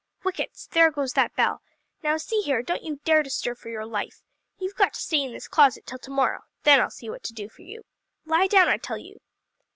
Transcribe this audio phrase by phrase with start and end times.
[0.23, 0.65] "Whickets!
[0.65, 1.61] there goes that bell!
[2.01, 4.23] Now see here, don't you dare to stir for your life!
[4.57, 7.33] You've got to stay in this closet till to morrow then I'll see what to
[7.33, 7.83] do for you.
[8.25, 9.19] Lie down, I tell you."